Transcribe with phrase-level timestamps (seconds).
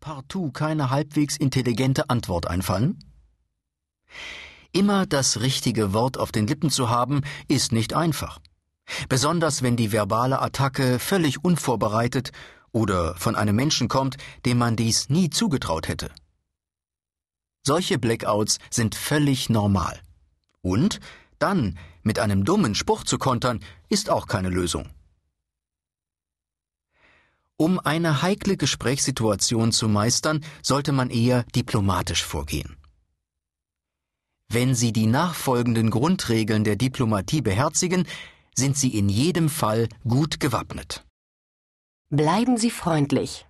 [0.00, 2.98] partout keine halbwegs intelligente Antwort einfallen?
[4.72, 8.40] Immer das richtige Wort auf den Lippen zu haben, ist nicht einfach.
[9.08, 12.32] Besonders wenn die verbale Attacke völlig unvorbereitet
[12.72, 14.16] oder von einem Menschen kommt,
[14.46, 16.10] dem man dies nie zugetraut hätte.
[17.64, 20.00] Solche Blackouts sind völlig normal.
[20.62, 21.00] Und
[21.38, 24.88] dann mit einem dummen Spruch zu kontern, ist auch keine Lösung.
[27.56, 32.76] Um eine heikle Gesprächssituation zu meistern, sollte man eher diplomatisch vorgehen.
[34.48, 38.06] Wenn Sie die nachfolgenden Grundregeln der Diplomatie beherzigen,
[38.54, 41.04] sind Sie in jedem Fall gut gewappnet.
[42.10, 43.46] Bleiben Sie freundlich.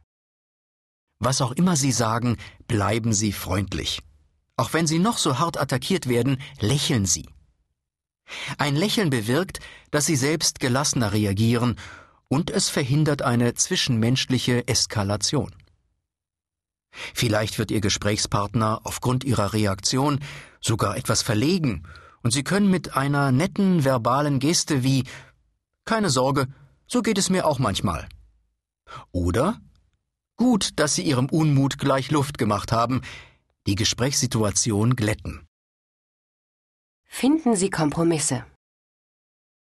[1.18, 2.36] Was auch immer Sie sagen,
[2.68, 4.02] bleiben Sie freundlich.
[4.56, 7.28] Auch wenn Sie noch so hart attackiert werden, lächeln Sie.
[8.58, 9.58] Ein Lächeln bewirkt,
[9.90, 11.76] dass Sie selbst gelassener reagieren
[12.32, 15.54] und es verhindert eine zwischenmenschliche Eskalation.
[16.90, 20.18] Vielleicht wird Ihr Gesprächspartner aufgrund Ihrer Reaktion
[20.58, 21.82] sogar etwas verlegen,
[22.22, 25.04] und Sie können mit einer netten verbalen Geste wie
[25.84, 26.46] Keine Sorge,
[26.86, 28.08] so geht es mir auch manchmal.
[29.10, 29.60] Oder
[30.36, 33.02] Gut, dass Sie Ihrem Unmut gleich Luft gemacht haben,
[33.66, 35.46] die Gesprächssituation glätten.
[37.04, 38.46] Finden Sie Kompromisse.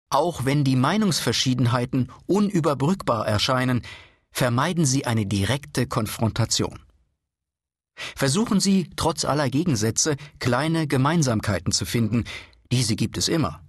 [0.10, 3.84] Auch wenn die Meinungsverschiedenheiten unüberbrückbar erscheinen,
[4.32, 6.80] vermeiden Sie eine direkte Konfrontation.
[8.16, 12.24] Versuchen Sie, trotz aller Gegensätze, kleine Gemeinsamkeiten zu finden,
[12.72, 13.64] diese gibt es immer.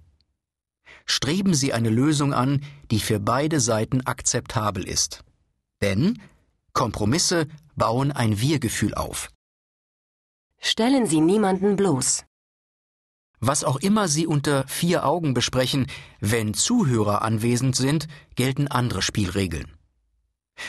[1.05, 5.23] Streben Sie eine Lösung an, die für beide Seiten akzeptabel ist.
[5.81, 6.21] Denn
[6.73, 9.29] Kompromisse bauen ein Wir-Gefühl auf.
[10.59, 12.23] Stellen Sie niemanden bloß.
[13.43, 15.87] Was auch immer Sie unter vier Augen besprechen,
[16.19, 19.73] wenn Zuhörer anwesend sind, gelten andere Spielregeln.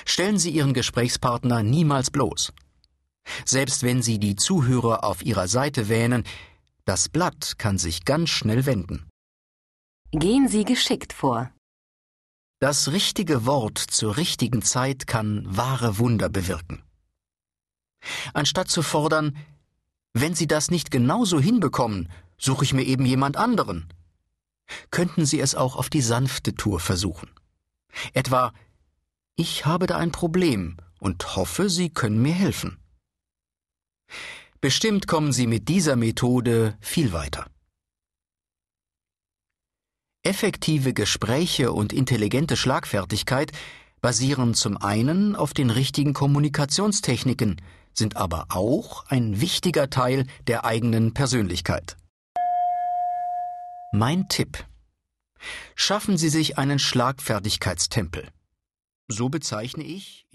[0.06, 2.54] Stellen Sie Ihren Gesprächspartner niemals bloß.
[3.44, 6.24] Selbst wenn Sie die Zuhörer auf Ihrer Seite wähnen,
[6.86, 9.06] das Blatt kann sich ganz schnell wenden.
[10.10, 11.52] Gehen Sie geschickt vor.
[12.58, 16.82] Das richtige Wort zur richtigen Zeit kann wahre Wunder bewirken.
[18.32, 19.36] Anstatt zu fordern,
[20.14, 22.08] wenn Sie das nicht genauso hinbekommen,
[22.42, 23.88] suche ich mir eben jemand anderen.
[24.90, 27.30] Könnten Sie es auch auf die sanfte Tour versuchen.
[28.12, 28.52] Etwa,
[29.36, 32.78] ich habe da ein Problem und hoffe, Sie können mir helfen.
[34.60, 37.46] Bestimmt kommen Sie mit dieser Methode viel weiter.
[40.22, 43.52] Effektive Gespräche und intelligente Schlagfertigkeit
[44.00, 47.60] basieren zum einen auf den richtigen Kommunikationstechniken,
[47.92, 51.96] sind aber auch ein wichtiger Teil der eigenen Persönlichkeit.
[53.94, 54.64] Mein Tipp.
[55.74, 58.26] Schaffen Sie sich einen Schlagfertigkeitstempel.
[59.06, 60.26] So bezeichne ich